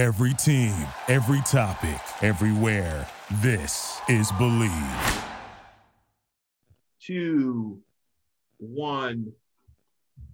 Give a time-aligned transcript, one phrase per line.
[0.00, 0.74] Every team,
[1.08, 3.06] every topic, everywhere.
[3.42, 5.24] This is Bleav.
[6.98, 7.78] Two,
[8.56, 9.30] one,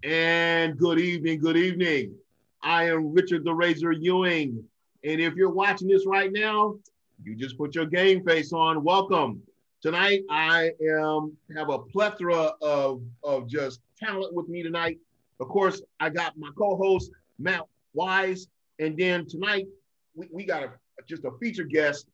[0.05, 1.41] and good evening.
[1.41, 2.15] Good evening.
[2.63, 4.63] I am Richard the Razor Ewing.
[5.03, 6.77] And if you're watching this right now,
[7.25, 8.85] you just put your game face on.
[8.85, 9.43] Welcome.
[9.83, 15.01] Tonight, I am have a plethora of, of just talent with me tonight.
[15.41, 17.11] Of course, I got my co-host,
[17.41, 18.47] Matt Wise.
[18.79, 19.67] And then tonight,
[20.15, 20.71] we, we got a,
[21.09, 22.07] just a featured guest,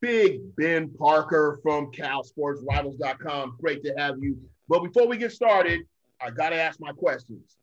[0.00, 3.56] Big Ben Parker from CalSportsRivals.com.
[3.60, 4.38] Great to have you.
[4.68, 5.80] But before we get started,
[6.20, 7.56] I got to ask my questions.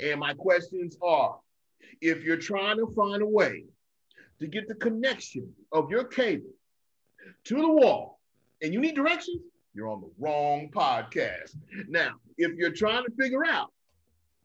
[0.00, 1.38] And my questions are
[2.00, 3.64] if you're trying to find a way
[4.40, 6.50] to get the connection of your cable
[7.44, 8.20] to the wall
[8.62, 9.42] and you need directions,
[9.74, 11.56] you're on the wrong podcast.
[11.88, 13.72] Now, if you're trying to figure out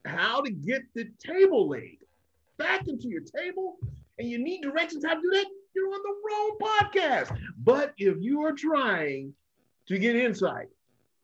[0.05, 1.99] how to get the table leg
[2.61, 3.77] back into your table
[4.19, 7.37] and you need directions how to do that, you're on the wrong podcast.
[7.57, 9.33] But if you are trying
[9.87, 10.67] to get insight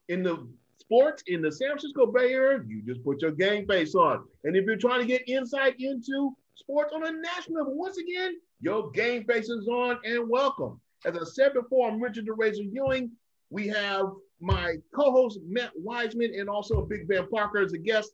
[0.09, 0.47] in the
[0.79, 4.23] sports in the San Francisco Bay Area, you just put your game face on.
[4.45, 8.35] And if you're trying to get insight into sports on a national level, once again,
[8.61, 10.79] your game face is on and welcome.
[11.05, 13.11] As I said before, I'm Richard the Razor Ewing.
[13.49, 14.05] We have
[14.39, 18.11] my co-host Matt Wiseman and also Big Ben Parker as a guest.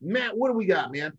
[0.00, 1.12] Matt, what do we got, man?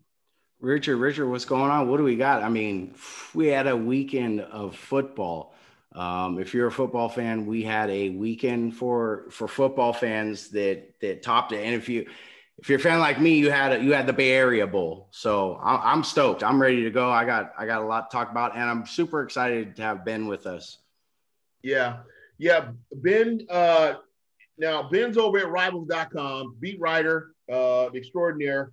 [0.64, 1.88] Richard, Richard, what's going on?
[1.88, 2.42] What do we got?
[2.42, 2.94] I mean,
[3.34, 5.54] we had a weekend of football.
[5.92, 10.98] Um, if you're a football fan, we had a weekend for for football fans that
[11.00, 11.62] that topped it.
[11.64, 12.06] And if you
[12.58, 15.08] if you're a fan like me, you had a, you had the Bay Area Bowl.
[15.10, 16.42] So I'm stoked.
[16.42, 17.10] I'm ready to go.
[17.10, 20.04] I got I got a lot to talk about, and I'm super excited to have
[20.04, 20.78] Ben with us.
[21.62, 21.98] Yeah,
[22.38, 23.46] yeah, Ben.
[23.50, 23.96] Uh,
[24.56, 28.72] now Ben's over at Rivals.com, beat writer uh, extraordinaire.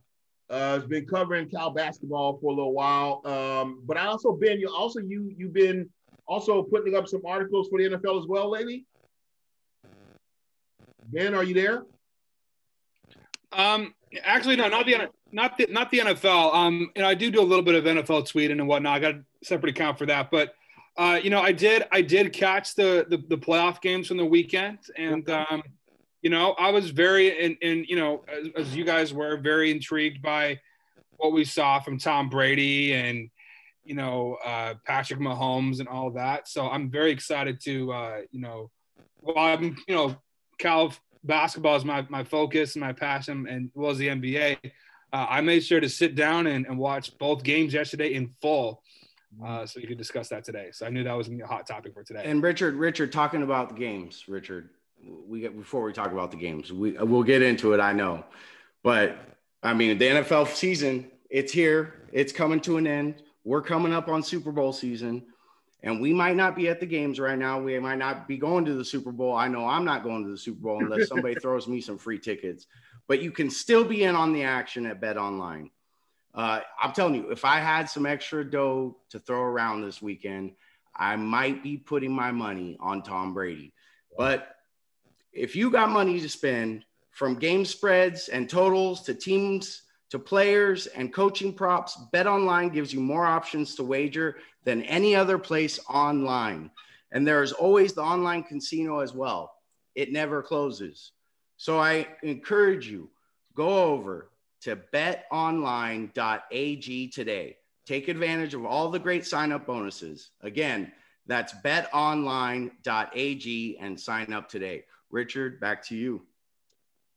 [0.51, 3.21] Uh, has been covering Cal basketball for a little while.
[3.23, 5.89] Um, but I also been you also you you've been
[6.27, 8.85] also putting up some articles for the NFL as well lately.
[11.05, 11.83] Ben, are you there?
[13.53, 13.93] Um,
[14.23, 16.53] actually, no, not the not the not the NFL.
[16.53, 18.97] Um, and I do do a little bit of NFL tweeting and whatnot.
[18.97, 20.53] I got a separate account for that, but
[20.97, 24.25] uh, you know, I did I did catch the the, the playoff games from the
[24.25, 25.63] weekend, and um,
[26.21, 29.71] you know, I was very and and you know, as, as, you guys were very
[29.71, 30.59] intrigued by
[31.17, 33.29] what we saw from Tom Brady and
[33.83, 36.47] you know uh, Patrick Mahomes and all that.
[36.47, 38.69] So I'm very excited to uh, you know,
[39.21, 40.15] well, I'm you know,
[40.59, 40.93] Cal
[41.23, 44.57] basketball is my my focus and my passion, and was the NBA.
[45.13, 48.81] Uh, I made sure to sit down and, and watch both games yesterday in full.
[49.43, 50.69] Uh, so you could discuss that today.
[50.71, 52.23] So I knew that was a hot topic for today.
[52.25, 54.69] And Richard, Richard, talking about the games, Richard,
[55.27, 57.79] we get before we talk about the games, we we'll get into it.
[57.79, 58.23] I know,
[58.83, 59.17] but
[59.63, 62.07] I mean the NFL season, it's here.
[62.11, 63.23] It's coming to an end.
[63.43, 65.23] We're coming up on Super Bowl season,
[65.81, 67.59] and we might not be at the games right now.
[67.59, 69.35] We might not be going to the Super Bowl.
[69.35, 72.19] I know I'm not going to the Super Bowl unless somebody throws me some free
[72.19, 72.67] tickets.
[73.07, 75.71] But you can still be in on the action at Bet Online.
[76.33, 80.53] Uh, I'm telling you, if I had some extra dough to throw around this weekend,
[80.95, 83.73] I might be putting my money on Tom Brady.
[84.17, 84.55] But
[85.33, 90.87] if you got money to spend from game spreads and totals to teams to players
[90.87, 95.79] and coaching props, Bet Online gives you more options to wager than any other place
[95.89, 96.69] online.
[97.11, 99.53] And there is always the online casino as well.
[99.95, 101.11] It never closes.
[101.57, 103.09] So I encourage you
[103.53, 104.31] go over
[104.61, 106.09] to betonline.ag
[107.09, 107.57] today.
[107.85, 110.29] Take advantage of all the great sign up bonuses.
[110.41, 110.91] Again,
[111.27, 112.17] that's betonline.ag
[113.79, 114.85] and sign up today.
[115.11, 116.25] Richard, back to you.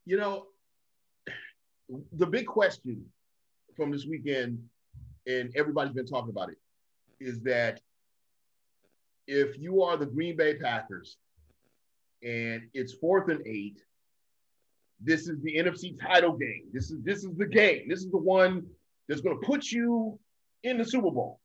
[0.04, 0.46] You know,
[2.12, 3.04] the big question
[3.76, 4.62] from this weekend,
[5.26, 6.58] and everybody's been talking about it,
[7.20, 7.80] is that
[9.26, 11.16] if you are the Green Bay Packers
[12.22, 13.82] and it's fourth and eight,
[15.00, 16.64] this is the NFC title game.
[16.72, 17.88] This is this is the game.
[17.88, 18.64] This is the one
[19.08, 20.18] that's going to put you
[20.62, 21.40] in the Super Bowl.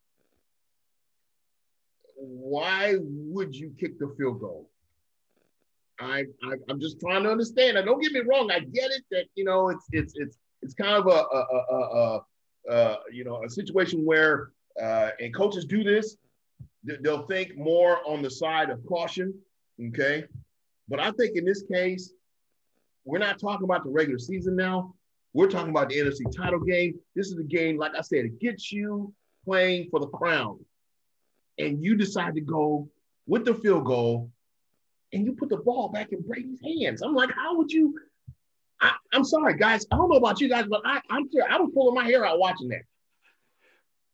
[2.16, 4.70] Why would you kick the field goal?
[6.00, 7.76] I, I am just trying to understand.
[7.76, 8.52] Now, don't get me wrong.
[8.52, 12.22] I get it that you know it's it's it's it's kind of a, a, a,
[12.70, 14.52] a, you know a situation where
[14.82, 16.18] uh, and coaches do this.
[16.84, 19.34] They'll think more on the side of caution.
[19.88, 20.24] Okay,
[20.88, 22.14] but I think in this case,
[23.06, 24.94] we're not talking about the regular season now.
[25.34, 27.00] We're talking about the NFC title game.
[27.16, 29.14] This is a game, like I said, it gets you
[29.46, 30.60] playing for the crown.
[31.58, 32.90] And you decide to go
[33.28, 34.32] with the field goal
[35.14, 37.02] and you put the ball back in Brady's hands.
[37.02, 37.98] I'm like, how would you?
[38.82, 39.86] I, am sorry, guys.
[39.92, 42.26] I don't know about you guys, but I, I'm sure I was pulling my hair
[42.26, 42.84] out watching that.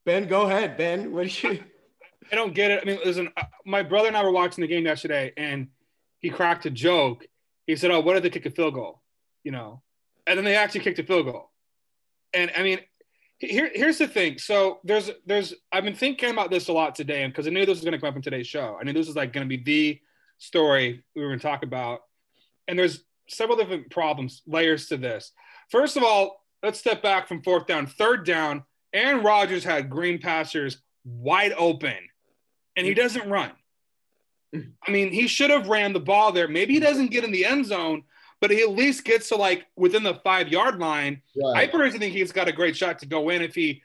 [0.06, 1.12] Ben, go ahead, Ben.
[1.12, 1.64] What did you?
[2.32, 2.82] I don't get it.
[2.82, 5.68] I mean, listen, uh, my brother and I were watching the game yesterday, and
[6.20, 7.26] he cracked a joke.
[7.68, 9.02] He said, "Oh, what if they kick a field goal?"
[9.44, 9.84] You know,
[10.26, 11.52] and then they actually kicked a field goal.
[12.34, 12.80] And I mean,
[13.40, 14.38] here, here's the thing.
[14.38, 17.66] So there's, there's, I've been thinking about this a lot today, and because I knew
[17.66, 18.78] this was going to come up in today's show.
[18.80, 20.02] I knew this was like going to be the
[20.38, 22.02] story we were going to talk about.
[22.68, 25.32] And there's several different problems, layers to this.
[25.70, 27.88] First of all, let's step back from fourth down.
[27.88, 31.98] Third down, Aaron Rodgers had green pastures wide open,
[32.76, 33.52] and he doesn't run.
[34.54, 36.48] I mean, he should have ran the ball there.
[36.48, 38.04] Maybe he doesn't get in the end zone,
[38.40, 41.22] but he at least gets to like within the five yard line.
[41.36, 41.64] Right.
[41.64, 43.82] I personally think he's got a great shot to go in if he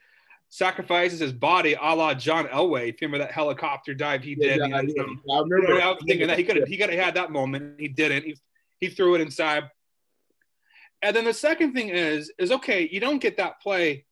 [0.50, 2.88] sacrifices his body, a la John Elway.
[2.88, 4.58] If you remember that helicopter dive he did?
[4.58, 5.34] Yeah, yeah, yeah.
[5.34, 5.80] I remember.
[5.80, 7.80] I was thinking that he could have he could have had that moment.
[7.80, 8.24] He didn't.
[8.24, 8.36] He,
[8.78, 9.70] he threw it inside.
[11.02, 14.04] And then the second thing is is okay, you don't get that play.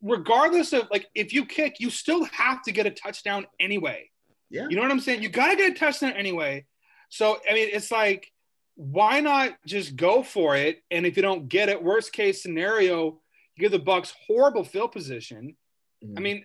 [0.00, 4.10] Regardless of like if you kick, you still have to get a touchdown anyway.
[4.50, 4.66] Yeah.
[4.70, 5.22] You know what I'm saying?
[5.22, 6.64] You gotta get a touchdown anyway.
[7.08, 8.30] So I mean, it's like,
[8.76, 10.82] why not just go for it?
[10.92, 13.20] And if you don't get it, worst case scenario,
[13.56, 15.56] you give the Bucks horrible field position.
[16.04, 16.18] Mm-hmm.
[16.18, 16.44] I mean,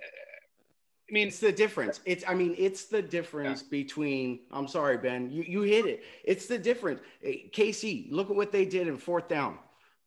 [1.10, 2.02] I mean, it's the difference.
[2.06, 3.68] It's, I mean, it's the difference yeah.
[3.72, 4.42] between.
[4.52, 5.32] I'm sorry, Ben.
[5.32, 6.04] You you hit it.
[6.24, 7.02] It's the difference.
[7.26, 9.58] KC, look at what they did in fourth down,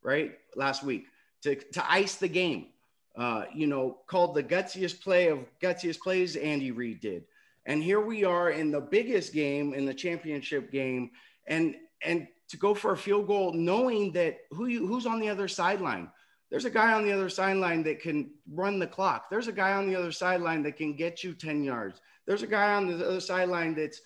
[0.01, 1.05] right last week
[1.43, 2.67] to to ice the game.
[3.15, 7.25] Uh, you know, called the gutsiest play of gutsiest plays Andy Reid did.
[7.65, 11.11] And here we are in the biggest game in the championship game,
[11.47, 15.29] and and to go for a field goal, knowing that who you who's on the
[15.29, 16.09] other sideline
[16.53, 19.27] there's a guy on the other sideline that can run the clock.
[19.27, 21.99] There's a guy on the other sideline that can get you 10 yards.
[22.27, 24.01] There's a guy on the other sideline that's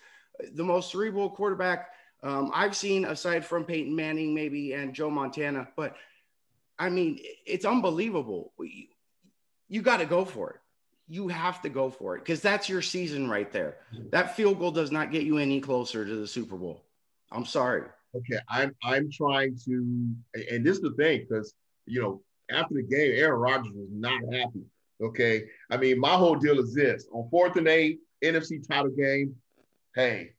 [0.54, 1.90] the most cerebral quarterback
[2.22, 5.68] um, I've seen aside from Peyton Manning, maybe, and Joe Montana.
[5.76, 5.94] But
[6.78, 8.54] I mean, it's unbelievable.
[8.58, 8.86] You,
[9.68, 10.60] you got to go for it.
[11.06, 13.76] You have to go for it because that's your season right there.
[14.08, 16.82] That field goal does not get you any closer to the Super Bowl.
[17.30, 17.82] I'm sorry.
[18.14, 20.14] Okay, I'm I'm trying to,
[20.50, 21.52] and this is the thing because
[21.84, 24.62] you know after the game, Aaron Rodgers was not happy.
[25.00, 25.44] Okay.
[25.70, 29.36] I mean, my whole deal is this on fourth and eight, NFC title game.
[29.94, 30.32] Hey,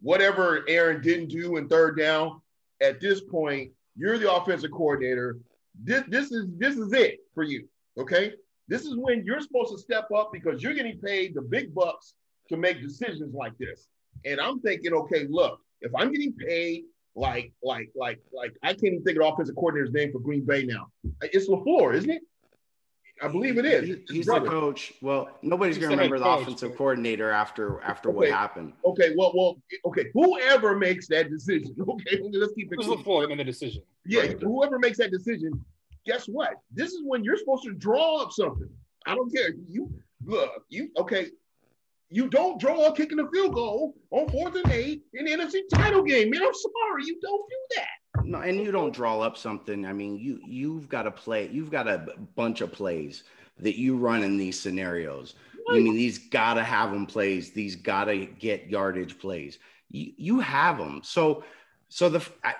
[0.00, 2.40] whatever Aaron didn't do in third down,
[2.80, 5.38] at this point, you're the offensive coordinator.
[5.82, 7.68] This, this is this is it for you.
[7.98, 8.34] Okay.
[8.68, 12.14] This is when you're supposed to step up because you're getting paid the big bucks
[12.48, 13.88] to make decisions like this.
[14.24, 16.84] And I'm thinking, okay, look, if I'm getting paid
[17.14, 20.44] like, like, like, like I can't even think of the offensive coordinator's name for Green
[20.44, 20.88] Bay now.
[21.22, 22.22] It's LaFleur, isn't it?
[23.22, 23.98] I believe it is.
[24.08, 24.94] He's the coach.
[25.00, 28.16] Well, nobody's going to remember the coach, offensive coordinator after after okay.
[28.16, 28.72] what happened.
[28.84, 29.12] Okay.
[29.16, 30.06] Well, well, okay.
[30.12, 31.74] Whoever makes that decision.
[31.82, 32.76] Okay, let's keep it.
[32.76, 33.82] Who's LaFleur in the decision?
[34.06, 34.22] Yeah.
[34.22, 34.42] Right.
[34.42, 35.52] Whoever makes that decision.
[36.04, 36.54] Guess what?
[36.72, 38.68] This is when you're supposed to draw up something.
[39.06, 39.50] I don't care.
[39.68, 39.92] You
[40.24, 40.64] look.
[40.68, 41.28] You okay?
[42.12, 45.30] You don't draw a kick in the field goal on fourth and eight in the
[45.30, 46.28] NFC title game.
[46.28, 48.24] Man, I'm sorry, you don't do that.
[48.24, 49.86] No, and you don't draw up something.
[49.86, 51.48] I mean, you you've got to play.
[51.50, 52.06] You've got a
[52.36, 53.24] bunch of plays
[53.60, 55.36] that you run in these scenarios.
[55.70, 57.52] I mean, these gotta have them plays.
[57.52, 59.58] These gotta get yardage plays.
[59.88, 61.00] You you have them.
[61.02, 61.44] So
[61.88, 62.54] so the I,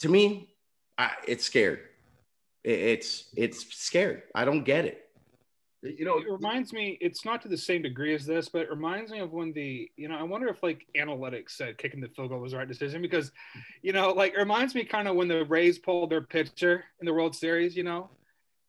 [0.00, 0.54] to me,
[0.98, 1.80] I, it's scared.
[2.64, 4.24] It, it's it's scared.
[4.34, 5.03] I don't get it
[5.90, 8.70] you know it reminds me it's not to the same degree as this but it
[8.70, 12.08] reminds me of when the you know i wonder if like analytics said kicking the
[12.08, 13.32] field goal was the right decision because
[13.82, 17.06] you know like it reminds me kind of when the rays pulled their pitcher in
[17.06, 18.08] the world series you know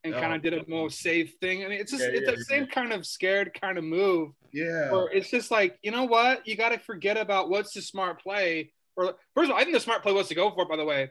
[0.03, 1.65] and oh, kind of did a more safe thing.
[1.65, 2.43] I mean it's just yeah, it's yeah, the yeah.
[2.47, 4.91] same kind of scared kind of move yeah.
[4.91, 6.47] or it's just like you know what?
[6.47, 9.73] You got to forget about what's the smart play or first of all i think
[9.73, 11.09] the smart play was to go for it by the way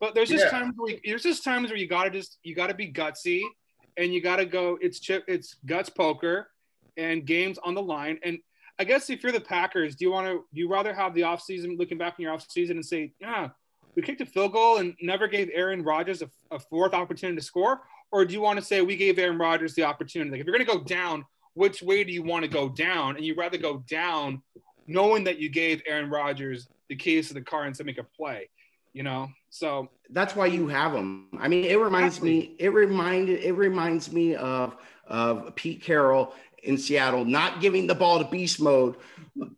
[0.00, 2.54] but there's just times where you, there's just times where you got to just you
[2.54, 3.42] got to be gutsy
[3.98, 4.78] and you got to go.
[4.80, 5.24] It's chip.
[5.28, 6.48] It's guts poker,
[6.96, 8.18] and games on the line.
[8.22, 8.38] And
[8.78, 10.44] I guess if you're the Packers, do you want to?
[10.54, 13.48] Do you rather have the offseason looking back in your offseason and say, yeah,
[13.94, 17.44] we kicked a field goal and never gave Aaron Rodgers a, a fourth opportunity to
[17.44, 17.80] score,
[18.12, 20.30] or do you want to say we gave Aaron Rodgers the opportunity?
[20.30, 23.16] Like if you're going to go down, which way do you want to go down?
[23.16, 24.42] And you rather go down,
[24.86, 28.04] knowing that you gave Aaron Rodgers the keys to the car and to make a
[28.04, 28.48] play
[28.92, 29.28] you know?
[29.50, 32.30] So that's why you have them i mean it reminds exactly.
[32.30, 34.76] me it reminded it reminds me of
[35.06, 38.96] of pete carroll in seattle not giving the ball to beast mode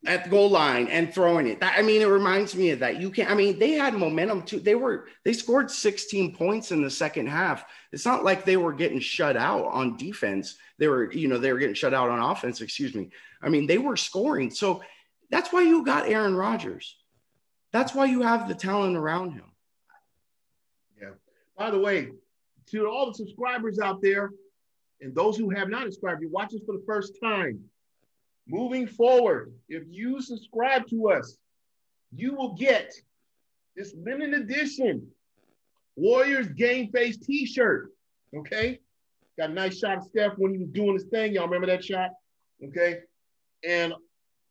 [0.06, 1.60] at the goal line and throwing it.
[1.60, 3.00] That, i mean it reminds me of that.
[3.00, 3.30] You can't.
[3.30, 4.60] i mean they had momentum too.
[4.60, 7.64] They were they scored 16 points in the second half.
[7.92, 10.56] It's not like they were getting shut out on defense.
[10.78, 13.10] They were you know they were getting shut out on offense excuse me.
[13.42, 14.50] I mean they were scoring.
[14.50, 14.82] So
[15.30, 16.96] that's why you got aaron rodgers
[17.72, 19.44] that's why you have the talent around him.
[21.00, 21.10] Yeah.
[21.56, 22.10] By the way,
[22.70, 24.30] to all the subscribers out there,
[25.00, 27.60] and those who have not subscribed, you watch us for the first time.
[28.46, 31.36] Moving forward, if you subscribe to us,
[32.12, 32.92] you will get
[33.76, 35.06] this limited edition
[35.96, 37.90] Warriors Game Face T-shirt.
[38.36, 38.80] Okay,
[39.38, 41.32] got a nice shot of Steph when he was doing his thing.
[41.32, 42.10] Y'all remember that shot?
[42.64, 43.00] Okay,
[43.66, 43.94] and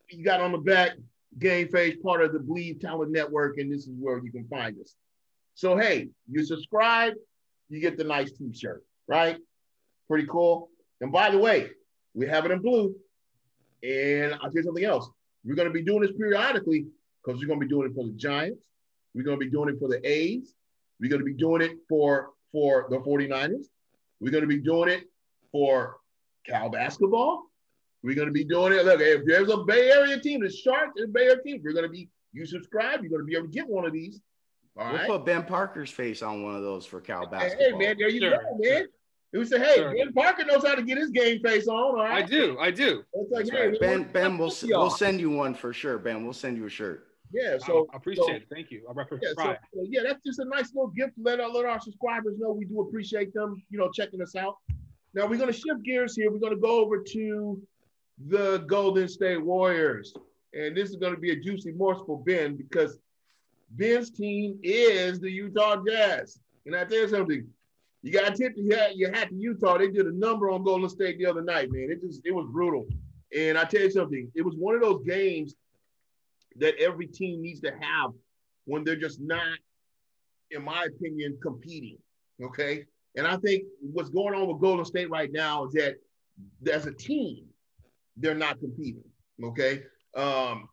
[0.09, 0.93] you got on the back
[1.37, 4.79] Game Face, part of the Bleav Talent Network, and this is where you can find
[4.79, 4.95] us.
[5.53, 7.13] So hey, you subscribe,
[7.69, 9.37] you get the nice T-shirt, right?
[10.07, 10.69] Pretty cool.
[11.01, 11.69] And by the way,
[12.13, 12.95] we have it in blue.
[13.83, 15.09] And I'll tell you something else.
[15.45, 16.87] We're going to be doing this periodically
[17.23, 18.61] because we're going to be doing it for the Giants.
[19.13, 20.53] We're going to be doing it for the A's.
[20.99, 23.65] We're going to be doing it for, for the 49ers.
[24.19, 25.03] We're going to be doing it
[25.51, 25.97] for
[26.45, 27.48] Cal basketball.
[28.03, 28.85] We're going to be doing it.
[28.85, 31.85] Look, if there's a Bay Area team, the Sharks and Bay Area team, you're going
[31.85, 34.21] to be, you subscribe, you're going to be able to get one of these.
[34.77, 35.07] All we'll right?
[35.07, 37.71] put Ben Parker's face on one of those for Cal basketball.
[37.71, 38.31] Hey, man, there you sure.
[38.31, 38.87] go, man.
[39.33, 39.93] We say, hey, sure.
[39.93, 41.75] Ben Parker knows how to get his game face on.
[41.75, 42.23] All right.
[42.23, 42.57] I do.
[42.59, 43.03] I do.
[43.13, 43.79] It's Like, hey, right.
[43.79, 45.97] Ben, Ben, we'll, we'll send you one for sure.
[45.97, 47.05] Ben, we'll send you a shirt.
[47.31, 48.47] Yeah, so I appreciate so, it.
[48.51, 48.87] Thank you.
[48.89, 51.79] I yeah, so, yeah, that's just a nice little gift to let our, let our
[51.79, 54.55] subscribers know we do appreciate them, you know, checking us out.
[55.13, 56.31] Now we're going to shift gears here.
[56.31, 57.61] We're going to go over to
[58.27, 60.13] the Golden State Warriors,
[60.53, 62.97] and this is going to be a juicy morsel for Ben because
[63.71, 66.39] Ben's team is the Utah Jazz.
[66.65, 67.47] And I tell you something,
[68.01, 69.77] you got to tip your hat, to Utah.
[69.77, 71.89] They did a number on Golden State the other night, man.
[71.91, 72.87] It just it was brutal.
[73.35, 75.55] And I tell you something, it was one of those games
[76.55, 78.11] that every team needs to have
[78.65, 79.57] when they're just not,
[80.51, 81.97] in my opinion, competing.
[82.41, 82.85] Okay.
[83.15, 85.95] And I think what's going on with Golden State right now is that
[86.71, 87.48] as a team,
[88.19, 89.03] they're not competing.
[89.43, 89.83] Okay.
[90.15, 90.67] Um,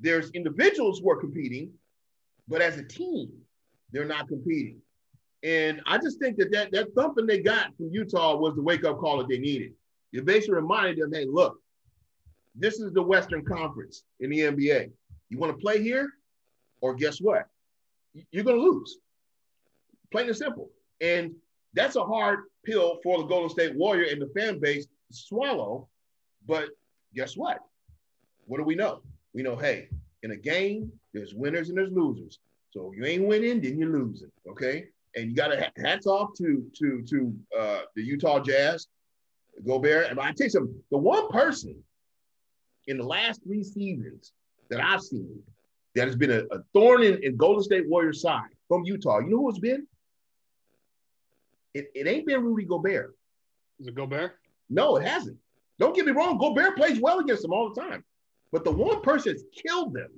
[0.00, 1.70] there's individuals who are competing,
[2.48, 3.32] but as a team,
[3.92, 4.80] they're not competing.
[5.42, 8.84] And I just think that that, that thumping they got from Utah was the wake
[8.84, 9.72] up call that they needed.
[10.12, 11.60] It basically reminded them, hey, look,
[12.54, 14.90] this is the Western Conference in the NBA.
[15.28, 16.10] You want to play here,
[16.80, 17.46] or guess what?
[18.30, 18.98] You're going to lose.
[20.10, 20.70] Plain and simple.
[21.00, 21.34] And
[21.74, 25.88] that's a hard pill for the Golden State Warrior and the fan base to swallow.
[26.46, 26.70] But
[27.14, 27.60] guess what?
[28.46, 29.02] What do we know?
[29.32, 29.88] We know, hey,
[30.22, 32.38] in a game, there's winners and there's losers.
[32.70, 34.30] So if you ain't winning, then you're losing.
[34.48, 34.86] Okay
[35.16, 38.86] and you got to hats off to to to uh, the Utah Jazz,
[39.66, 40.10] Gobert.
[40.10, 41.82] And I tell you something, the one person
[42.86, 44.32] in the last three seasons
[44.68, 45.42] that I've seen
[45.94, 49.30] that has been a, a thorn in, in Golden State Warriors side from Utah, you
[49.30, 49.86] know who it's been?
[51.74, 53.16] It, it ain't been Rudy Gobert.
[53.80, 54.38] Is it Gobert?
[54.68, 55.38] No, it hasn't.
[55.78, 58.04] Don't get me wrong, Gobert plays well against them all the time.
[58.52, 60.08] But the one person that's killed them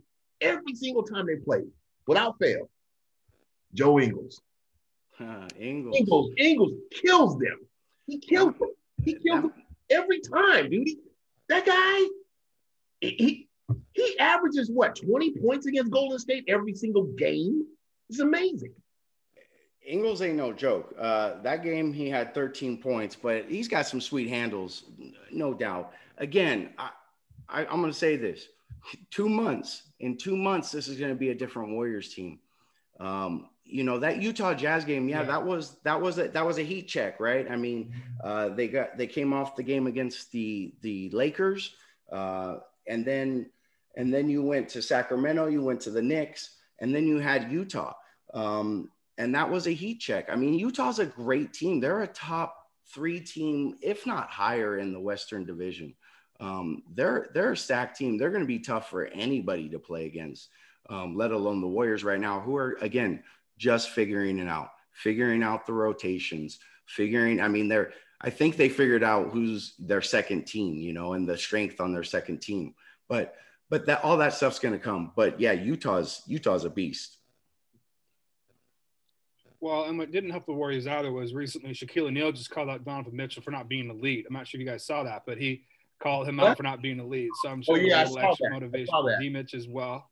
[0.40, 1.64] every single time they play,
[2.06, 2.68] without fail,
[3.74, 4.40] Joe Ingles.
[5.18, 5.96] Uh, Ingles.
[5.98, 6.32] Ingles.
[6.36, 7.58] Ingles kills them.
[8.06, 8.70] He kills them.
[9.04, 9.52] He kills them
[9.90, 10.86] every time, dude.
[10.86, 10.98] He,
[11.48, 12.06] that guy,
[13.00, 13.48] he
[13.92, 17.66] he averages what 20 points against Golden State every single game.
[18.08, 18.74] It's amazing.
[19.88, 20.94] Ingles ain't no joke.
[20.98, 24.84] Uh, that game he had 13 points, but he's got some sweet handles,
[25.32, 25.92] no doubt.
[26.18, 26.90] Again, I,
[27.48, 28.48] I, I'm going to say this:
[29.10, 29.82] two months.
[30.00, 32.38] In two months, this is going to be a different Warriors team.
[33.00, 36.44] Um, you know that Utah Jazz game, yeah, yeah, that was that was a that
[36.44, 37.50] was a heat check, right?
[37.50, 37.92] I mean,
[38.24, 41.74] uh, they got they came off the game against the the Lakers,
[42.10, 43.50] uh, and then
[43.96, 47.52] and then you went to Sacramento, you went to the Knicks, and then you had
[47.52, 47.92] Utah,
[48.32, 50.28] um, and that was a heat check.
[50.30, 52.56] I mean, Utah's a great team; they're a top
[52.94, 55.94] three team, if not higher, in the Western Division.
[56.40, 58.16] Um, they're they're a stacked team.
[58.16, 60.48] They're going to be tough for anybody to play against.
[60.88, 63.22] Um, let alone the Warriors right now, who are again
[63.58, 68.68] just figuring it out, figuring out the rotations, figuring, I mean, they're, I think they
[68.68, 72.74] figured out who's their second team, you know, and the strength on their second team.
[73.08, 73.34] But,
[73.70, 75.12] but that all that stuff's going to come.
[75.14, 77.17] But yeah, Utah's Utah's a beast.
[79.60, 82.84] Well, and what didn't help the Warriors either was recently Shaquille O'Neal just called out
[82.84, 84.24] Donovan Mitchell for not being the lead.
[84.28, 85.64] I'm not sure if you guys saw that, but he
[86.00, 87.30] called him out for not being the lead.
[87.42, 88.54] So I'm oh, sure oh, yeah, a little extra that.
[88.54, 90.08] motivation for D Mitch as well.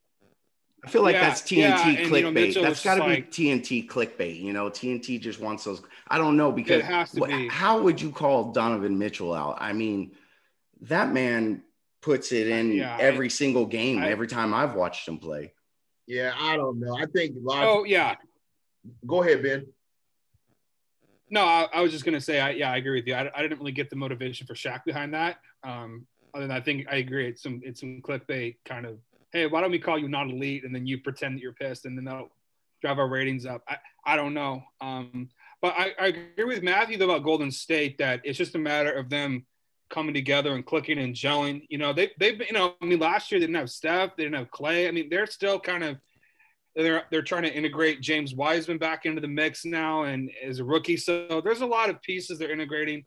[0.84, 2.54] I feel like yeah, that's TNT yeah, clickbait.
[2.54, 4.40] You know, that's got to like, be TNT clickbait.
[4.40, 5.82] You know, TNT just wants those.
[6.08, 6.82] I don't know because
[7.14, 7.48] be.
[7.48, 9.58] how would you call Donovan Mitchell out?
[9.60, 10.12] I mean,
[10.82, 11.62] that man
[12.02, 14.00] puts it in yeah, every I, single game.
[14.00, 15.52] I, every time I've watched him play.
[16.06, 16.96] Yeah, I don't know.
[16.96, 17.36] I think.
[17.48, 18.14] Oh yeah.
[19.06, 19.66] Go ahead, Ben.
[21.28, 23.14] No, I, I was just gonna say, I, yeah, I agree with you.
[23.14, 25.38] I, I didn't really get the motivation for Shaq behind that.
[25.64, 28.98] Um, other than I think I agree, it's some it's some clickbait kind of
[29.32, 30.64] hey, why don't we call you not elite?
[30.64, 32.30] And then you pretend that you're pissed and then that'll
[32.80, 33.62] drive our ratings up.
[33.68, 34.62] I, I don't know.
[34.80, 35.28] Um,
[35.60, 38.92] but but I, I agree with Matthew about Golden State that it's just a matter
[38.92, 39.44] of them
[39.90, 41.66] coming together and clicking and gelling.
[41.68, 44.16] You know, they they've been, you know, I mean, last year they didn't have Steph,
[44.16, 44.88] they didn't have Clay.
[44.88, 45.96] I mean, they're still kind of
[46.76, 50.64] they're they're trying to integrate James Wiseman back into the mix now and as a
[50.64, 50.96] rookie.
[50.96, 53.04] So there's a lot of pieces they're integrating.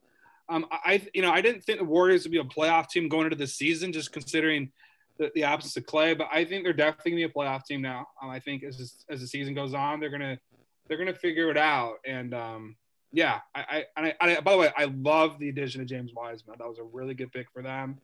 [0.49, 3.25] Um, I you know I didn't think the Warriors would be a playoff team going
[3.25, 4.71] into the season, just considering
[5.19, 6.15] the, the absence of Clay.
[6.15, 8.07] But I think they're definitely gonna be a playoff team now.
[8.21, 10.39] Um, I think as as the season goes on, they're gonna
[10.87, 11.97] they're gonna figure it out.
[12.05, 12.75] And um,
[13.11, 16.55] yeah, I, I, I, by the way, I love the addition of James Wiseman.
[16.57, 17.99] That was a really good pick for them.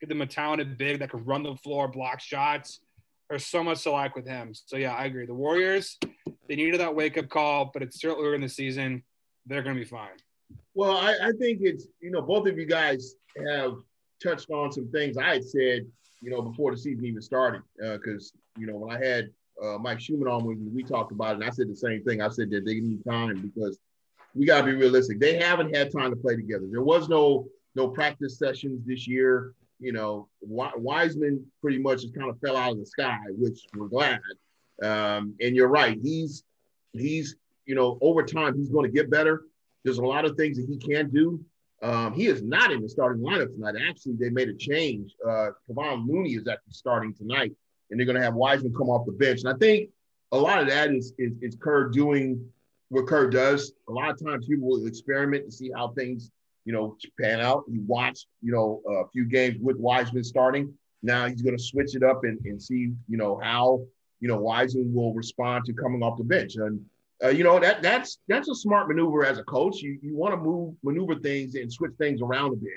[0.00, 2.80] Get them a talented big that can run the floor, block shots
[3.30, 4.52] there's so much to like with him.
[4.52, 5.24] So yeah, I agree.
[5.24, 5.96] The Warriors,
[6.48, 9.04] they needed that wake up call, but it's still early in the season.
[9.46, 10.08] They're going to be fine.
[10.74, 13.14] Well, I, I, think it's you know both of you guys
[13.48, 13.74] have
[14.22, 15.86] touched on some things I had said
[16.20, 19.30] you know before the season even started because uh, you know when I had
[19.62, 22.20] uh, Mike Schumann on we talked about it, and I said the same thing.
[22.20, 23.78] I said that they need time because
[24.34, 25.20] we got to be realistic.
[25.20, 26.66] They haven't had time to play together.
[26.70, 27.46] There was no
[27.76, 32.72] no practice sessions this year you know, Wiseman pretty much just kind of fell out
[32.72, 34.20] of the sky, which we're glad.
[34.82, 35.98] Um, and you're right.
[36.02, 36.44] He's
[36.92, 39.42] he's you know over time he's going to get better.
[39.84, 41.40] There's a lot of things that he can do.
[41.82, 43.74] Um, he is not in the starting lineup tonight.
[43.88, 45.14] Actually, they made a change.
[45.26, 47.52] Uh, Kevon Looney is actually starting tonight,
[47.90, 49.40] and they're going to have Wiseman come off the bench.
[49.40, 49.88] And I think
[50.32, 52.46] a lot of that is, is, is Kerr doing
[52.90, 53.72] what Kerr does.
[53.88, 56.30] A lot of times people will experiment to see how things
[56.64, 57.64] you know, pan out.
[57.70, 60.72] He watched, you know, a few games with Wiseman starting.
[61.02, 63.82] Now he's going to switch it up and, and see, you know, how,
[64.20, 66.56] you know, Wiseman will respond to coming off the bench.
[66.56, 66.84] And,
[67.24, 69.78] uh, you know, that that's that's a smart maneuver as a coach.
[69.80, 72.72] You, you want to move, maneuver things and switch things around a bit.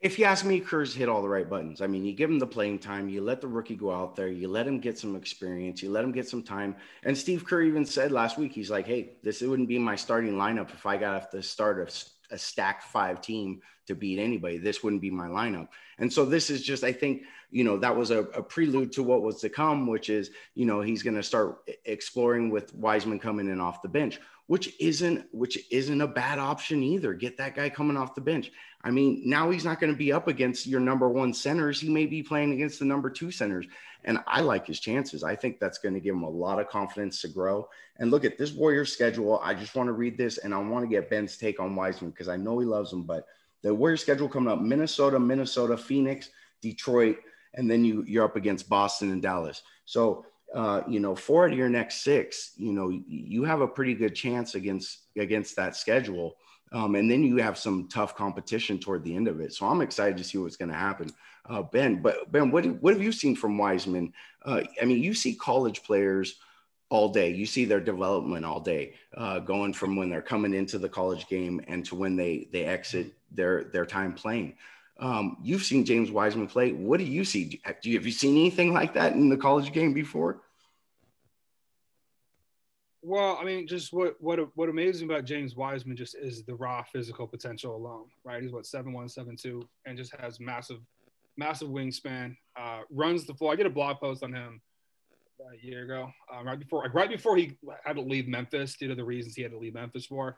[0.00, 1.82] If you ask me, Kerr's hit all the right buttons.
[1.82, 4.28] I mean, you give him the playing time, you let the rookie go out there,
[4.28, 6.74] you let him get some experience, you let him get some time.
[7.02, 9.96] And Steve Kerr even said last week, he's like, hey, this it wouldn't be my
[9.96, 11.92] starting lineup if I got to start a
[12.30, 14.58] a stacked five team to beat anybody.
[14.58, 15.68] This wouldn't be my lineup.
[15.98, 19.02] And so this is just, I think, you know, that was a, a prelude to
[19.02, 23.18] what was to come, which is, you know, he's going to start exploring with Wiseman
[23.18, 27.14] coming in off the bench, which isn't, which isn't a bad option either.
[27.14, 28.52] Get that guy coming off the bench.
[28.82, 31.80] I mean, now he's not going to be up against your number one centers.
[31.80, 33.66] He may be playing against the number two centers.
[34.04, 35.22] And I like his chances.
[35.22, 37.68] I think that's going to give him a lot of confidence to grow.
[37.98, 39.40] And look at this Warriors schedule.
[39.42, 42.10] I just want to read this and I want to get Ben's take on Wiseman
[42.10, 43.02] because I know he loves him.
[43.02, 43.26] But
[43.62, 46.30] the Warriors schedule coming up Minnesota, Minnesota, Phoenix,
[46.62, 47.18] Detroit,
[47.54, 49.62] and then you, you're up against Boston and Dallas.
[49.84, 53.94] So, uh, you know, four of your next six, you know, you have a pretty
[53.94, 56.36] good chance against against that schedule.
[56.72, 59.52] Um, and then you have some tough competition toward the end of it.
[59.52, 61.12] So I'm excited to see what's going to happen
[61.46, 62.02] uh, Ben.
[62.02, 64.12] But Ben, what what have you seen from Wiseman?
[64.44, 66.36] Uh, I mean, you see college players
[66.88, 67.32] all day.
[67.32, 71.28] You see their development all day, uh, going from when they're coming into the college
[71.28, 74.54] game and to when they they exit their their time playing.
[74.98, 76.72] Um, you've seen James Wiseman play.
[76.72, 77.60] What do you see?
[77.82, 80.42] Do you, have you seen anything like that in the college game before?
[83.02, 86.54] Well, I mean, just what what what amazes me about James Wiseman just is the
[86.54, 88.42] raw physical potential alone, right?
[88.42, 90.80] He's what seven one, seven two, and just has massive
[91.40, 93.52] massive wingspan, uh, runs the floor.
[93.52, 94.60] I did a blog post on him
[95.40, 98.88] a year ago, um, right before like, right before he had to leave Memphis due
[98.88, 100.36] to the reasons he had to leave Memphis for.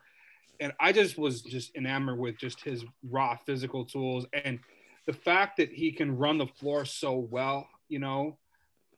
[0.61, 4.59] And I just was just enamored with just his raw physical tools and
[5.05, 8.37] the fact that he can run the floor so well, you know.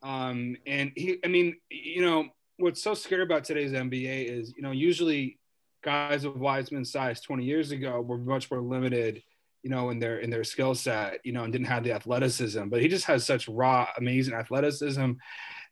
[0.04, 4.62] Um, and he, I mean, you know, what's so scary about today's NBA is, you
[4.62, 5.39] know, usually
[5.84, 9.24] guys of Wiseman's size 20 years ago were much more limited
[9.65, 12.69] you know, in their in their skill set, you know, and didn't have the athleticism.
[12.69, 15.13] But he just has such raw, amazing athleticism.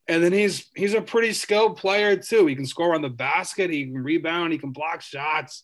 [0.07, 2.47] And then he's he's a pretty skilled player too.
[2.47, 5.63] He can score on the basket, he can rebound, he can block shots.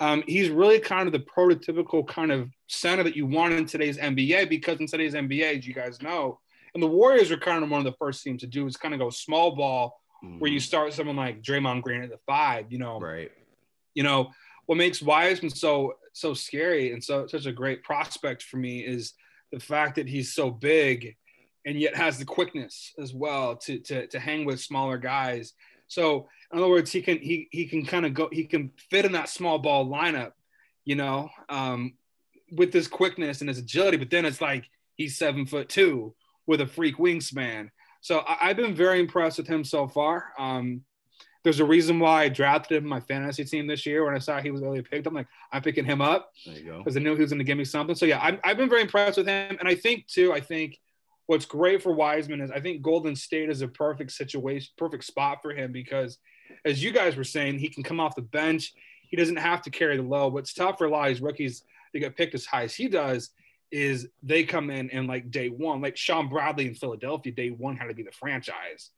[0.00, 3.96] Um, he's really kind of the prototypical kind of center that you want in today's
[3.96, 6.38] NBA because in today's NBA, as you guys know,
[6.74, 8.92] and the Warriors are kind of one of the first teams to do is kind
[8.92, 10.40] of go small ball, mm-hmm.
[10.40, 13.32] where you start someone like Draymond Green at the five, you know, right?
[13.94, 14.30] You know
[14.66, 19.12] what makes Wiseman so so scary and so such a great prospect for me is
[19.52, 21.14] the fact that he's so big
[21.66, 25.52] and yet has the quickness as well to to, to hang with smaller guys.
[25.88, 29.04] So in other words, he can he he can kind of go he can fit
[29.04, 30.32] in that small ball lineup,
[30.86, 31.92] you know, um,
[32.50, 33.98] with his quickness and his agility.
[33.98, 36.14] But then it's like he's seven foot two
[36.46, 37.68] with a freak wingspan.
[38.00, 40.32] So I, have been very impressed with him so far.
[40.38, 40.82] Um,
[41.46, 44.04] there's a reason why I drafted him in my fantasy team this year.
[44.04, 46.98] When I saw he was early picked, I'm like, I'm picking him up because I
[46.98, 47.94] knew he was going to give me something.
[47.94, 50.32] So yeah, i have been very impressed with him, and I think too.
[50.32, 50.80] I think
[51.26, 55.38] what's great for Wiseman is I think Golden State is a perfect situation, perfect spot
[55.40, 56.18] for him because,
[56.64, 58.74] as you guys were saying, he can come off the bench.
[59.08, 60.32] he doesn't have to carry the load.
[60.32, 62.88] What's tough for a lot of these rookies to get picked as high as he
[62.88, 63.30] does
[63.70, 67.76] is they come in and like day one, like Shawn Bradley in Philadelphia, day one
[67.76, 68.90] had to be the franchise.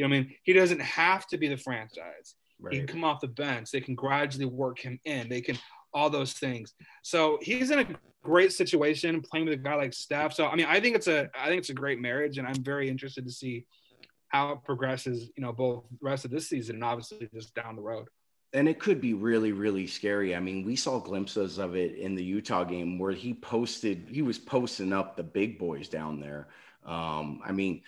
[0.00, 0.34] You know what I mean?
[0.44, 2.34] He doesn't have to be the franchise.
[2.58, 2.72] Right.
[2.72, 3.70] He can come off the bench.
[3.70, 5.28] They can gradually work him in.
[5.28, 5.58] They can
[5.92, 6.72] all those things.
[7.02, 7.86] So he's in a
[8.22, 10.32] great situation playing with a guy like Steph.
[10.32, 12.62] So I mean, I think it's a I think it's a great marriage, and I'm
[12.62, 13.66] very interested to see
[14.28, 15.30] how it progresses.
[15.36, 18.06] You know, both the rest of this season and obviously just down the road.
[18.54, 20.34] And it could be really, really scary.
[20.34, 24.22] I mean, we saw glimpses of it in the Utah game where he posted, he
[24.22, 26.48] was posting up the big boys down there.
[26.84, 27.82] Um, I mean,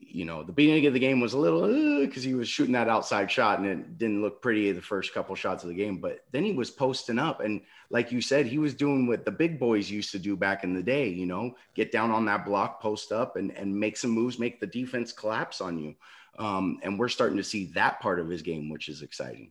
[0.00, 2.88] you know, the beginning of the game was a little because he was shooting that
[2.88, 5.98] outside shot and it didn't look pretty the first couple shots of the game.
[5.98, 9.30] But then he was posting up, and like you said, he was doing what the
[9.30, 11.08] big boys used to do back in the day.
[11.08, 14.60] You know, get down on that block, post up, and and make some moves, make
[14.60, 15.94] the defense collapse on you.
[16.38, 19.50] Um, and we're starting to see that part of his game, which is exciting.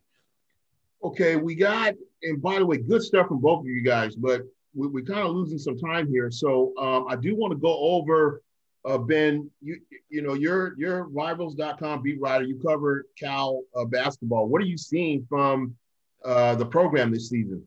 [1.04, 4.42] Okay, we got, and by the way, good stuff from both of you guys, but
[4.74, 6.30] we, we're kind of losing some time here.
[6.30, 8.42] So um, I do want to go over
[8.88, 12.44] uh, Ben, you you know you're you're rivals.com beat writer.
[12.44, 14.48] You cover Cal uh, basketball.
[14.48, 15.76] What are you seeing from
[16.24, 17.62] uh, the program this season?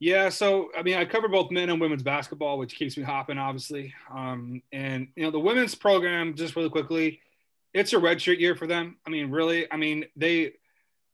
[0.00, 3.38] Yeah, so I mean, I cover both men and women's basketball, which keeps me hopping,
[3.38, 3.94] obviously.
[4.12, 7.20] Um, and you know, the women's program, just really quickly,
[7.74, 8.96] it's a redshirt year for them.
[9.06, 10.54] I mean, really, I mean, they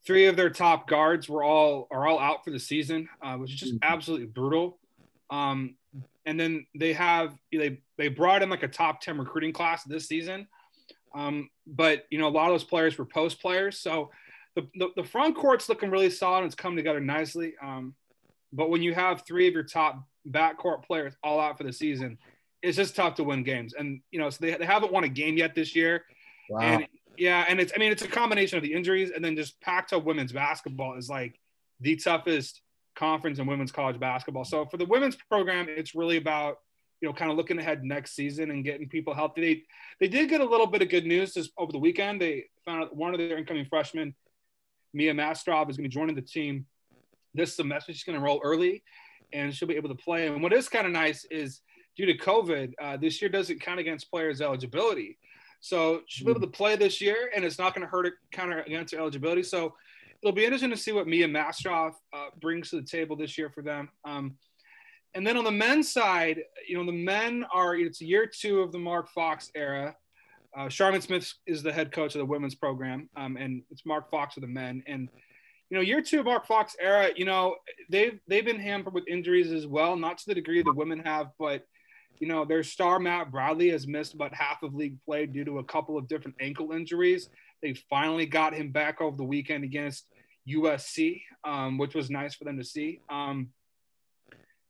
[0.06, 3.52] three of their top guards were all are all out for the season, uh, which
[3.52, 3.92] is just mm-hmm.
[3.92, 4.78] absolutely brutal.
[5.30, 5.76] Um,
[6.26, 10.06] and then they have they they brought in like a top 10 recruiting class this
[10.06, 10.46] season.
[11.14, 13.78] Um, but you know a lot of those players were post players.
[13.78, 14.10] So
[14.54, 16.38] the, the, the front court's looking really solid.
[16.38, 17.54] And it's coming together nicely.
[17.62, 17.94] Um,
[18.52, 22.18] but when you have three of your top backcourt players all out for the season
[22.64, 23.74] it's just tough to win games.
[23.74, 26.04] And you know so they, they haven't won a game yet this year.
[26.48, 26.60] Wow.
[26.60, 29.58] and yeah and it's i mean it's a combination of the injuries and then just
[29.60, 31.38] pac 12 women's basketball is like
[31.80, 32.60] the toughest
[32.94, 34.44] conference and women's college basketball.
[34.44, 36.58] So for the women's program, it's really about
[37.00, 39.40] you know kind of looking ahead next season and getting people healthy.
[39.40, 39.62] They
[40.00, 42.20] they did get a little bit of good news this over the weekend.
[42.20, 44.14] They found out one of their incoming freshmen,
[44.92, 46.66] Mia Mastrov, is going to be joining the team
[47.34, 47.92] this semester.
[47.92, 48.82] She's going to enroll early,
[49.32, 50.26] and she'll be able to play.
[50.26, 51.60] And what is kind of nice is
[51.96, 55.18] due to COVID, uh, this year doesn't count against players' eligibility.
[55.60, 58.14] So she'll be able to play this year, and it's not going to hurt it
[58.32, 59.42] counter against her eligibility.
[59.42, 59.74] So
[60.24, 63.50] it'll be interesting to see what Mia Mastrov uh, brings to the table this year
[63.50, 63.90] for them.
[64.06, 64.36] Um,
[65.14, 68.72] and then on the men's side, you know, the men are, it's year two of
[68.72, 69.94] the Mark Fox era.
[70.56, 74.10] Uh, Charmin Smith is the head coach of the women's program, um, and it's Mark
[74.10, 74.82] Fox for the men.
[74.86, 75.10] And,
[75.68, 77.56] you know, year two of Mark Fox era, you know,
[77.90, 81.32] they've, they've been hampered with injuries as well, not to the degree the women have,
[81.38, 81.66] but,
[82.18, 85.58] you know, their star Matt Bradley has missed about half of league play due to
[85.58, 87.28] a couple of different ankle injuries.
[87.60, 90.06] They finally got him back over the weekend against
[90.48, 93.00] USC, um, which was nice for them to see.
[93.08, 93.50] Um,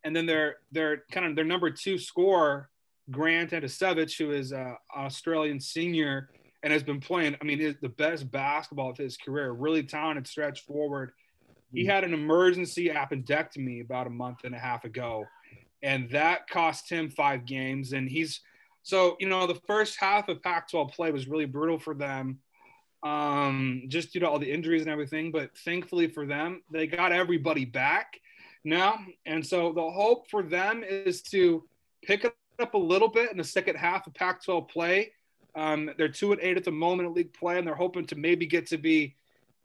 [0.04, 2.68] and then their their kind of their number two scorer,
[3.10, 6.28] Grant Anticevich, who is an Australian senior
[6.62, 7.36] and has been playing.
[7.40, 9.52] I mean, his, the best basketball of his career.
[9.52, 11.12] Really talented stretch forward.
[11.72, 15.24] He had an emergency appendectomy about a month and a half ago,
[15.82, 17.92] and that cost him five games.
[17.92, 18.40] And he's
[18.82, 22.38] so you know the first half of Pac-12 play was really brutal for them
[23.04, 25.30] um, just due to all the injuries and everything.
[25.30, 28.18] But thankfully for them, they got everybody back
[28.64, 28.98] now.
[29.26, 31.64] And so the hope for them is to
[32.02, 35.12] pick up a little bit in the second half of Pac 12 play.
[35.54, 38.16] Um, they're two and eight at the moment at league play, and they're hoping to
[38.16, 39.14] maybe get to be,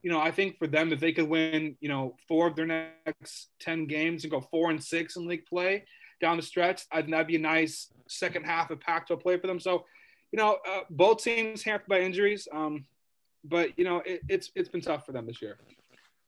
[0.02, 2.66] you know, I think for them, if they could win, you know, four of their
[2.66, 5.84] next 10 games and go four and six in league play
[6.20, 9.46] down the stretch, I that'd be a nice second half of Pac 12 play for
[9.46, 9.58] them.
[9.58, 9.86] So,
[10.30, 12.46] you know, uh, both teams hampered by injuries.
[12.52, 12.84] Um,
[13.44, 15.58] but you know, it, it's it's been tough for them this year.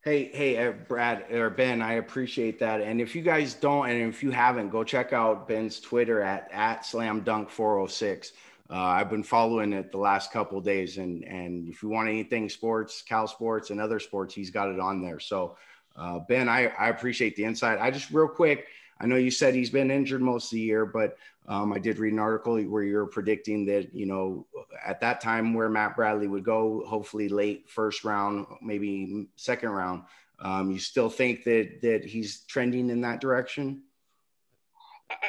[0.05, 2.81] Hey, hey, uh, Brad or Ben, I appreciate that.
[2.81, 6.49] And if you guys don't, and if you haven't, go check out Ben's Twitter at
[6.53, 8.33] at Slam Dunk 406.
[8.69, 12.49] Uh, I've been following it the last couple days, and and if you want anything
[12.49, 15.21] sports, Cal sports, and other sports, he's got it on there.
[15.21, 15.57] So,
[15.95, 17.79] uh, Ben, I, I appreciate the insight.
[17.81, 18.67] I just real quick,
[19.03, 21.99] I know you said he's been injured most of the year, but um, I did
[21.99, 24.47] read an article where you're predicting that, you know,
[24.85, 30.05] at that time where Matt Bradley would go, hopefully late first round, maybe second round.
[30.39, 33.83] Um, you still think that that he's trending in that direction?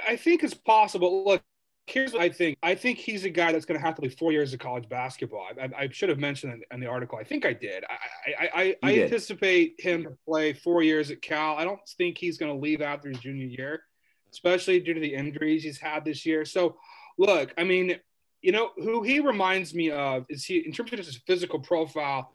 [0.08, 1.26] I think it's possible.
[1.26, 1.42] Look,
[1.86, 2.58] here's what I think.
[2.64, 4.88] I think he's a guy that's going to have to play four years of college
[4.88, 5.48] basketball.
[5.58, 7.18] I, I, I should have mentioned in, in, the article.
[7.18, 7.84] I think I did.
[7.90, 9.04] I, I, I did.
[9.04, 11.56] anticipate him to play four years at Cal.
[11.56, 13.84] I don't think he's going to leave after his junior year,
[14.32, 16.46] especially due to the injuries he's had this year.
[16.46, 16.78] So,
[17.18, 17.98] look, I mean,
[18.42, 22.34] you know, who he reminds me of is he, in terms of his physical profile,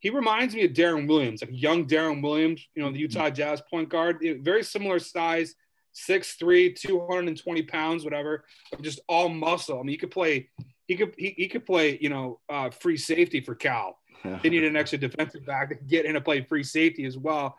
[0.00, 3.34] he reminds me of Deron Williams, like young Deron Williams, you know, the Utah mm-hmm.
[3.34, 5.54] Jazz point guard, very similar size,
[5.94, 8.44] 6'3, 220 pounds, whatever,
[8.80, 9.78] just all muscle.
[9.78, 10.48] I mean, he could play,
[10.86, 13.98] he could, he, he could play, you know, uh, free safety for Cal.
[14.42, 17.56] they need an extra defensive back to get in to play free safety as well.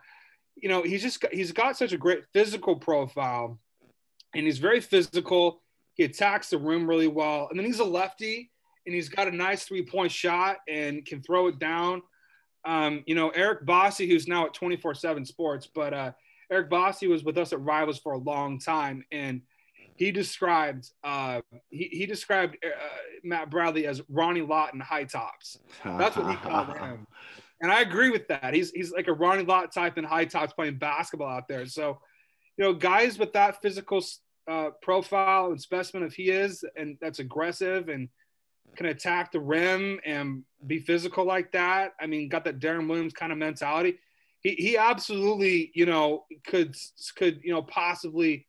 [0.56, 3.58] You know, he's just, he's got such a great physical profile
[4.34, 5.62] and he's very physical.
[5.94, 7.48] He attacks the rim really well.
[7.50, 8.50] And then he's a lefty
[8.84, 12.02] and he's got a nice three point shot and can throw it down.
[12.64, 16.12] Um, you know, Eric Bossi, who's now at 24 7 Sports, but uh,
[16.50, 19.04] Eric Bossi was with us at Rivals for a long time.
[19.10, 19.42] And
[19.96, 22.68] he described uh, he, he described uh,
[23.24, 25.58] Matt Bradley as Ronnie Lott in high tops.
[25.84, 27.06] That's what he called him.
[27.60, 28.52] And I agree with that.
[28.52, 31.66] He's he's like a Ronnie Lott type in high tops playing basketball out there.
[31.66, 31.98] So,
[32.58, 34.04] you know, guys with that physical
[34.46, 38.08] uh, profile and specimen if he is, and that's aggressive and
[38.76, 41.92] can attack the rim and be physical like that.
[41.98, 43.98] I mean, got that Deron Williams kind of mentality.
[44.40, 46.76] He, he absolutely, you know, could
[47.16, 48.46] could you know possibly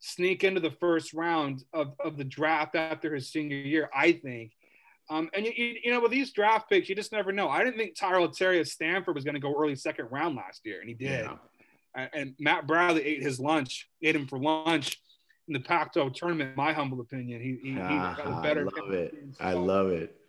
[0.00, 3.90] sneak into the first round of, of the draft after his senior year.
[3.94, 4.52] I think.
[5.10, 7.48] Um, and you, you, know, with these draft picks, you just never know.
[7.48, 10.60] I didn't think Tyrell Terry at Stanford was going to go early second round last
[10.64, 11.26] year, and he did.
[11.26, 12.08] Yeah.
[12.14, 15.00] And Matt Bradley ate his lunch, ate him for lunch
[15.48, 16.56] in the Pac-12 tournament.
[16.56, 18.68] My humble opinion, he he, ah, got a better.
[18.68, 19.14] I love it.
[19.32, 20.19] So, I love it.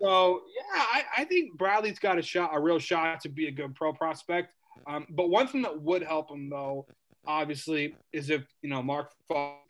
[0.00, 3.50] So yeah, I, I, think Bradley's got a shot, a real shot to be a
[3.50, 4.52] good pro prospect.
[4.86, 6.86] Um, but one thing that would help him though,
[7.26, 9.12] obviously, is if you know Mark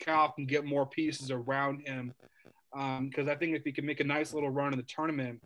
[0.01, 2.13] Cal can get more pieces around him.
[2.73, 5.41] Because um, I think if he can make a nice little run in the tournament,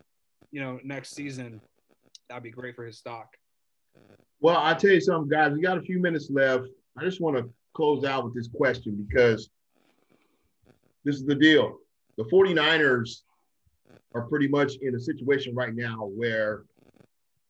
[0.51, 1.61] you know, next season,
[2.27, 3.37] that'd be great for his stock.
[4.41, 5.53] Well, I'll tell you something, guys.
[5.53, 6.65] We got a few minutes left.
[6.97, 9.49] I just want to close out with this question because
[11.05, 11.77] this is the deal.
[12.17, 13.21] The 49ers
[14.13, 16.63] are pretty much in a situation right now where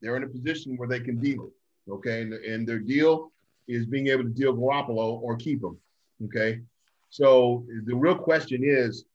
[0.02, 1.50] they're in a position where they can deal.
[1.90, 2.22] Okay.
[2.22, 3.32] And, and their deal
[3.68, 5.78] is being able to deal Garoppolo or keep him.
[6.26, 6.62] Okay.
[7.10, 9.06] So the real question is,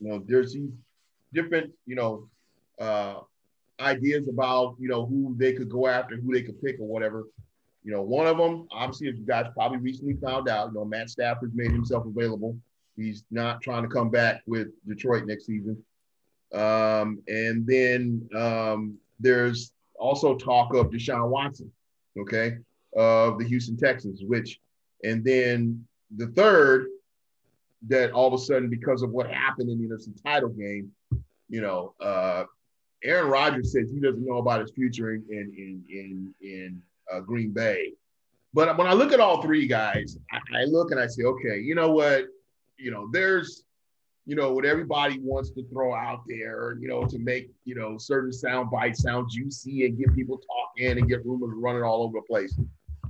[0.00, 0.70] you know, there's these
[1.32, 2.28] different, you know,
[2.80, 3.20] uh,
[3.80, 7.24] ideas about, you know, who they could go after, who they could pick or whatever.
[7.82, 10.84] You know, one of them, obviously, as you guys probably recently found out, you know,
[10.84, 12.56] Matt Stafford's made himself available.
[12.96, 15.82] He's not trying to come back with Detroit next season.
[16.54, 21.70] Um, and then um, there's also talk of Deshaun Watson,
[22.18, 22.58] okay,
[22.96, 24.60] of the Houston Texans, which,
[25.02, 25.84] and then
[26.16, 26.86] the third,
[27.88, 30.90] that all of a sudden, because of what happened in the NFC title game,
[31.48, 32.44] you know, uh,
[33.02, 37.50] Aaron Rodgers says he doesn't know about his future in in in in uh, Green
[37.50, 37.92] Bay.
[38.54, 41.58] But when I look at all three guys, I, I look and I say, okay,
[41.58, 42.26] you know what?
[42.78, 43.64] You know, there's,
[44.26, 47.98] you know, what everybody wants to throw out there, you know, to make, you know,
[47.98, 52.18] certain sound bites sound juicy and get people talking and get rumors running all over
[52.18, 52.58] the place.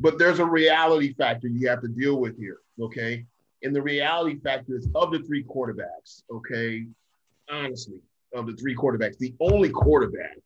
[0.01, 3.25] But there's a reality factor you have to deal with here, okay?
[3.63, 6.87] And the reality factor is of the three quarterbacks, okay?
[7.49, 8.01] Honestly,
[8.35, 10.39] of the three quarterbacks, the only quarterback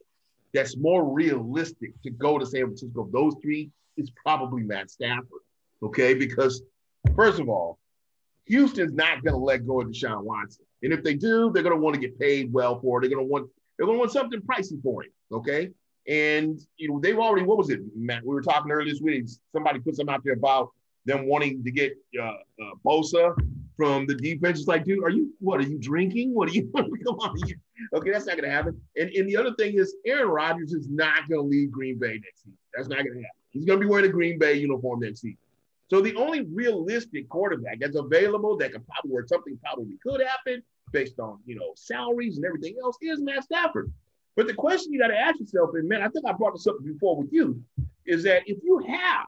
[0.53, 5.41] that's more realistic to go to San Francisco, those three, is probably Matt Stafford.
[5.81, 6.61] Okay, because
[7.15, 7.78] first of all,
[8.49, 11.75] Houston's not going to let go of Deshaun Watson, and if they do, they're going
[11.75, 13.01] to want to get paid well for it.
[13.01, 15.11] They're going to want they're going to want something pricey for him.
[15.31, 15.69] Okay,
[16.07, 18.25] and you know they've already what was it, Matt?
[18.25, 19.25] We were talking earlier this week.
[19.53, 20.71] Somebody put something out there about
[21.05, 23.35] them wanting to get uh, uh, Bosa
[23.77, 24.59] from the defense.
[24.59, 25.59] It's like, dude, are you what?
[25.59, 26.33] Are you drinking?
[26.33, 26.71] What are you?
[26.75, 27.55] Come on, you,
[27.93, 28.81] okay, that's not going to happen.
[28.97, 32.13] And and the other thing is, Aaron Rodgers is not going to leave Green Bay
[32.13, 32.57] next season.
[32.73, 33.39] That's not going to happen.
[33.51, 35.37] He's going to be wearing a Green Bay uniform next season.
[35.89, 40.61] So the only realistic quarterback that's available that could probably where something probably could happen
[40.91, 43.91] based on you know salaries and everything else is Matt Stafford.
[44.35, 46.67] But the question you got to ask yourself, and man, I think I brought this
[46.67, 47.61] up before with you,
[48.05, 49.27] is that if you have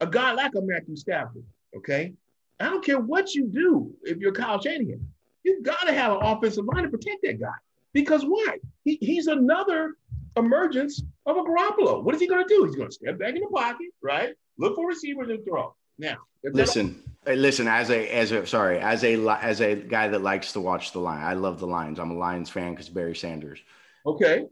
[0.00, 1.44] a guy like a Matthew Stafford,
[1.76, 2.12] okay,
[2.60, 5.08] I don't care what you do if you're Kyle Shanahan,
[5.44, 7.54] you've got to have an offensive line to protect that guy.
[7.92, 8.58] Because why?
[8.84, 9.94] He, he's another
[10.36, 12.02] emergence of a Garoppolo.
[12.02, 12.64] What is he going to do?
[12.64, 14.34] He's going to step back in the pocket, right?
[14.58, 15.74] Look for receivers and throw.
[15.98, 17.68] Now, listen, listen.
[17.68, 20.98] As a as a sorry, as a as a guy that likes to watch the
[20.98, 21.98] line, I love the Lions.
[21.98, 23.60] I'm a Lions fan because Barry Sanders.
[24.04, 24.46] Okay.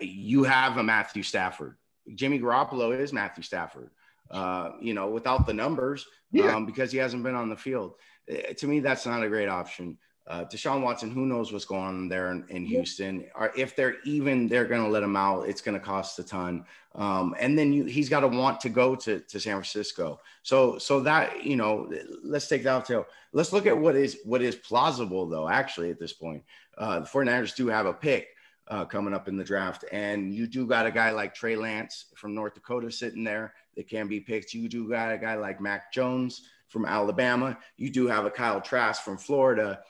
[0.00, 1.76] You have a Matthew Stafford.
[2.14, 3.90] Jimmy Garoppolo is Matthew Stafford.
[4.30, 6.56] Uh, you know, without the numbers, yeah.
[6.56, 7.94] um, because he hasn't been on the field.
[8.30, 9.98] Uh, to me, that's not a great option.
[10.26, 13.24] Uh, Deshaun Watson, who knows what's going on there in, in Houston?
[13.34, 15.48] Or if they're even, they're going to let him out.
[15.48, 16.64] It's going to cost a ton.
[16.94, 20.20] Um, and then you, he's got to want to go to, to San Francisco.
[20.42, 23.04] So, so that you know, let's take that to.
[23.32, 25.48] Let's look at what is what is plausible though.
[25.48, 26.44] Actually, at this point,
[26.78, 28.28] uh, the 49ers do have a pick.
[28.68, 29.84] uh, coming up in the draft.
[29.92, 33.88] And you do got a guy like Trey Lance from North Dakota sitting there that
[33.88, 34.54] can be picked.
[34.54, 37.58] You do got a guy like Mac Jones from Alabama.
[37.76, 39.80] You do have a Kyle Trask from Florida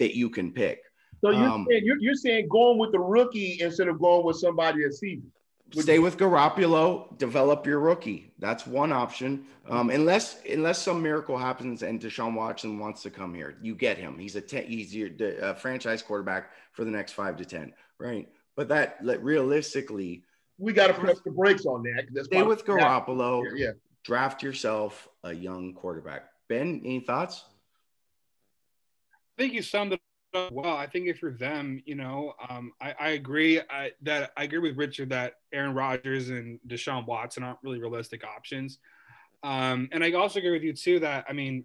[0.00, 0.82] that you can pick.
[1.22, 4.36] So you're, um, saying, you're, you're, saying going with the rookie instead of going with
[4.36, 5.30] somebody that's seasoned.
[5.72, 8.32] Stay with Garoppolo, develop your rookie.
[8.40, 9.44] That's one option.
[9.68, 13.96] Um, unless unless some miracle happens and Deshaun Watson wants to come here, you get
[13.96, 14.18] him.
[14.18, 15.10] He's a ten, he's your
[15.40, 18.28] uh, franchise quarterback for the next five to ten, right?
[18.56, 20.24] But that like, realistically,
[20.58, 22.06] we got to press the brakes on that.
[22.12, 23.44] That's Stay with Garoppolo.
[23.54, 23.72] Yeah, yeah.
[24.02, 26.24] Draft yourself a young quarterback.
[26.48, 27.44] Ben, any thoughts?
[29.40, 30.00] Think you summed it
[30.34, 30.76] up well.
[30.76, 34.58] I think if you're them, you know, um, I, I, agree I, that I agree
[34.58, 38.80] with Richard that Aaron Rodgers and Deshaun Watson aren't really realistic options.
[39.42, 41.64] Um, and I also agree with you too that I mean,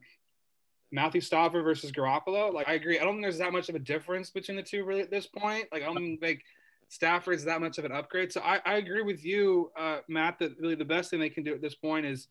[0.94, 2.54] Matthew Stafford versus Garoppolo.
[2.54, 2.98] Like I agree.
[2.98, 5.28] I don't think there's that much of a difference between the two really at this
[5.28, 5.66] point.
[5.74, 6.44] Like I don't think
[6.88, 8.32] Stafford's that much of an upgrade.
[8.32, 11.44] So I, I agree with you, uh, Matt, that really the best thing they can
[11.44, 12.30] do at this point is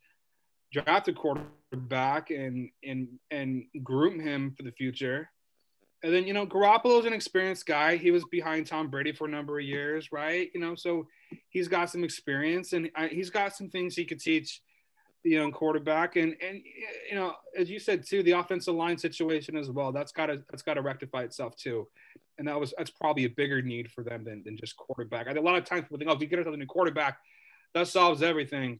[0.73, 5.31] draft a quarterback and and and groom him for the future.
[6.05, 7.97] And then, you know, Garoppolo's an experienced guy.
[7.97, 10.51] He was behind Tom Brady for a number of years, right?
[10.53, 11.09] You know, so
[11.49, 14.61] he's got some experience and uh, he's got some things he could teach
[15.25, 16.17] the young quarterback.
[16.17, 16.61] And and
[17.09, 19.93] you know, as you said too, the offensive line situation as well.
[19.93, 21.89] That's got to that's got to rectify itself too.
[22.37, 25.27] And that was that's probably a bigger need for them than, than just quarterback.
[25.27, 27.17] I a lot of times people think, oh, if you get another new quarterback,
[27.73, 28.79] that solves everything.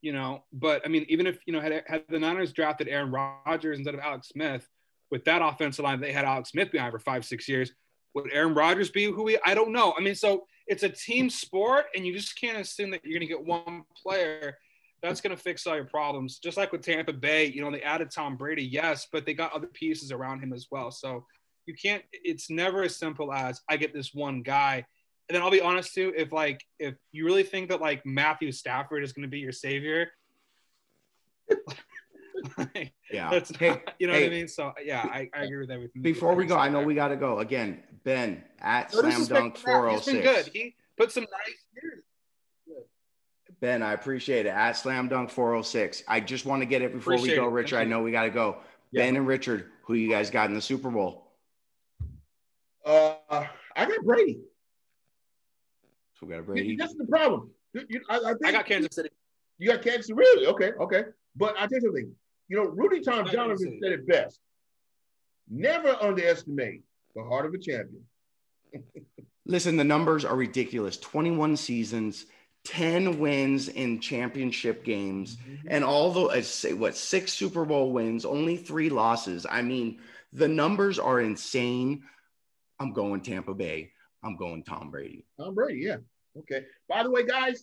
[0.00, 3.10] You know, but I mean, even if you know had, had the Niners drafted Aaron
[3.10, 4.66] Rodgers instead of Alex Smith
[5.10, 7.72] with that offensive line, they had Alex Smith behind for five, six years.
[8.14, 9.38] Would Aaron Rodgers be who we?
[9.44, 9.94] I don't know.
[9.96, 13.28] I mean, so it's a team sport, and you just can't assume that you're going
[13.28, 14.56] to get one player
[15.02, 16.38] that's going to fix all your problems.
[16.38, 19.52] Just like with Tampa Bay, you know, they added Tom Brady, yes, but they got
[19.52, 20.90] other pieces around him as well.
[20.90, 21.24] So
[21.66, 22.02] you can't.
[22.12, 24.84] It's never as simple as I get this one guy.
[25.28, 28.50] And then I'll be honest too, if like if you really think that like Matthew
[28.50, 30.08] Stafford is going to be your savior,
[33.12, 33.30] yeah.
[33.30, 34.48] That's not, hey, you know hey, what I mean?
[34.48, 36.02] So yeah, I, I agree with everything.
[36.02, 37.82] Before we go, I know we got to go again.
[38.04, 40.06] Ben at no, Slam Dunk 406.
[40.06, 40.46] He's been good.
[40.52, 42.02] He put some nice years.
[43.60, 44.50] Ben, I appreciate it.
[44.50, 46.02] At Slam Dunk 406.
[46.08, 47.78] I just want to get it before appreciate we go, Richard.
[47.78, 48.56] I know we got to go.
[48.90, 49.02] Yeah.
[49.02, 51.30] Ben and Richard, who you guys got in the Super Bowl?
[52.84, 54.40] Uh, I got Brady.
[56.18, 56.76] So we got Brady.
[56.76, 57.50] That's the problem.
[57.74, 59.10] You, I, I, I, got Kansas City.
[59.58, 60.14] You got Kansas City?
[60.14, 60.46] Really?
[60.46, 61.04] Okay, okay.
[61.36, 62.14] But I tell you something.
[62.50, 64.40] You know, Rudy Tomjanovich said it best.
[65.48, 66.82] Never underestimate
[67.14, 68.02] the heart of a champion.
[69.46, 70.96] Listen, the numbers are ridiculous.
[70.96, 72.26] 21 seasons,
[72.64, 75.68] 10 wins in championship games, mm-hmm.
[75.68, 79.46] and all the uh, say what six Super Bowl wins, only three losses.
[79.48, 80.00] I mean,
[80.32, 82.02] the numbers are insane.
[82.80, 83.92] I'm going Tampa Bay.
[84.24, 85.24] I'm going Tom Brady.
[85.38, 85.98] Tom Brady, yeah.
[86.36, 86.64] Okay.
[86.88, 87.62] By the way, guys,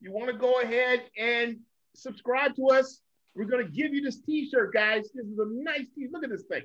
[0.00, 1.58] you want to go ahead and
[1.96, 3.00] subscribe to us
[3.34, 5.08] we're going to give you this t-shirt, guys.
[5.14, 6.12] This is a nice t-shirt.
[6.12, 6.64] Look at this thing.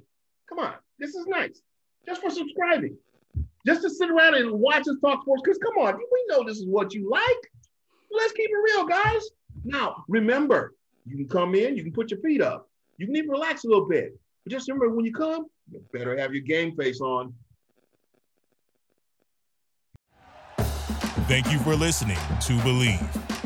[0.49, 0.73] Come on.
[0.99, 1.61] This is nice.
[2.05, 2.97] Just for subscribing.
[3.65, 5.41] Just to sit around and watch us talk sports.
[5.43, 7.51] Because come on, we know this is what you like.
[8.11, 9.23] Let's keep it real, guys.
[9.63, 12.69] Now, remember, you can come in, you can put your feet up.
[12.97, 14.17] You can even relax a little bit.
[14.43, 17.33] But just remember, when you come, you better have your game face on.
[21.27, 23.32] Thank you for listening to Bleav.